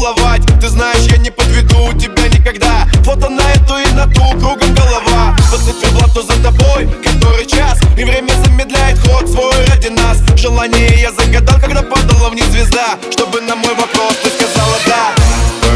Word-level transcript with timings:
целовать. 0.00 0.42
Ты 0.60 0.68
знаешь, 0.68 1.04
я 1.10 1.18
не 1.18 1.30
подведу 1.30 1.92
тебя 1.98 2.28
никогда. 2.28 2.86
Фото 3.04 3.28
на 3.28 3.42
эту 3.52 3.76
и 3.76 3.92
на 3.92 4.06
ту, 4.06 4.22
кругом 4.38 4.74
голова. 4.74 5.36
Вот 5.50 5.60
Зацепила, 5.60 6.08
то 6.14 6.22
за 6.22 6.42
тобой, 6.42 6.88
который 7.04 7.46
час. 7.46 7.78
И 7.98 8.04
время 8.04 8.32
замедляет 8.44 8.98
ход 9.00 9.28
свой 9.28 9.52
ради 9.66 9.88
нас. 9.88 10.18
Желание 10.36 11.00
я 11.00 11.12
загадал, 11.12 11.60
когда 11.60 11.82
падала 11.82 12.30
вниз 12.30 12.46
звезда. 12.46 12.98
Чтобы 13.10 13.40
на 13.42 13.54
мой 13.56 13.74
вопрос 13.74 14.14
ты 14.22 14.30
сказала 14.30 14.76
да 14.86 15.14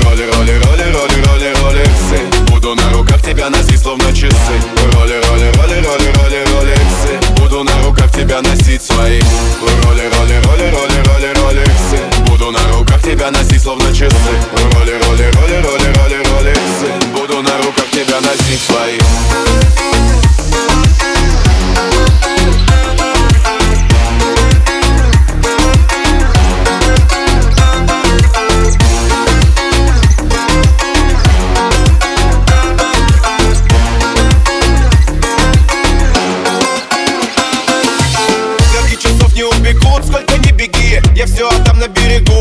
Роли, 0.05 0.23
роли, 0.23 0.53
роли, 0.53 0.85
роли, 0.93 1.25
роли, 1.27 1.55
ролексы 1.63 2.51
Буду 2.51 2.75
на 2.75 2.91
руках 2.93 3.21
тебя 3.23 3.51
носить, 3.51 3.81
словно 3.81 4.13
часы. 4.13 4.57
Роли, 4.95 5.21
роли, 5.29 5.53
роли, 5.57 5.85
роли, 5.85 6.13
роли, 6.17 6.45
ролексы 6.53 7.41
Буду 7.41 7.65
на 7.65 7.83
руках 7.83 8.11
тебя 8.13 8.41
носить 8.41 8.83
свои. 8.83 9.21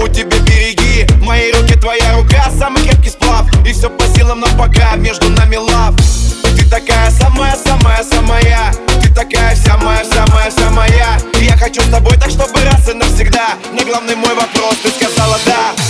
Берегу, 0.03 0.07
тебе 0.07 0.39
береги. 0.39 1.05
В 1.15 1.23
моей 1.23 1.51
руке 1.53 1.75
твоя 1.75 2.15
рука, 2.17 2.49
самый 2.57 2.83
крепкий 2.83 3.09
сплав. 3.09 3.45
И 3.65 3.73
все 3.73 3.89
по 3.89 4.05
силам, 4.15 4.39
но 4.39 4.47
пока 4.57 4.95
между 4.95 5.29
нами 5.29 5.55
лав. 5.55 5.95
Ты 6.55 6.69
такая 6.69 7.09
самая-самая-самая 7.11 8.73
Ты 9.01 9.09
такая 9.13 9.55
вся 9.55 9.77
моя, 9.77 10.03
вся 10.03 10.25
моя, 10.27 10.49
вся 10.49 10.69
моя 10.69 11.17
я 11.41 11.57
хочу 11.57 11.81
с 11.81 11.89
тобой 11.89 12.17
так, 12.17 12.29
чтобы 12.29 12.59
раз 12.63 12.89
и 12.89 12.93
навсегда. 12.93 13.55
Но 13.73 13.83
главный 13.83 14.15
мой 14.15 14.33
вопрос, 14.35 14.75
ты 14.81 14.89
сказала 14.89 15.37
да 15.45 15.82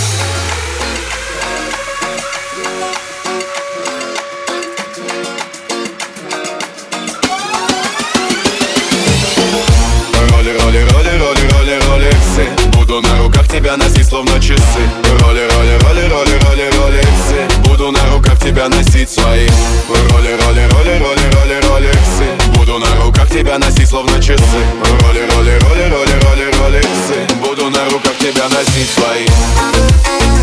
словно 14.14 14.40
часы 14.40 14.84
Роли, 15.22 15.40
роли, 15.40 15.76
роли, 15.82 16.08
роли, 16.08 16.38
роли, 16.46 16.70
роликсы 16.78 17.68
Буду 17.68 17.90
на 17.90 17.98
руках 18.12 18.38
тебя 18.38 18.68
носить 18.68 19.10
свои 19.10 19.48
Роли, 19.88 20.36
роли, 20.40 20.68
роли, 20.70 20.98
роли, 21.00 21.30
роли, 21.32 21.60
роликсы 21.68 22.26
Буду 22.54 22.78
на 22.78 23.04
руках 23.04 23.28
тебя 23.28 23.58
носить 23.58 23.88
словно 23.88 24.22
часы 24.22 24.60
Роли, 25.02 25.26
роли, 25.34 25.58
роли, 25.58 25.88
роли, 25.90 26.14
роли, 26.22 26.44
роликсы 26.60 27.26
Буду 27.40 27.70
на 27.70 27.84
руках 27.90 28.16
тебя 28.20 28.48
носить 28.50 28.90
свои 28.90 30.33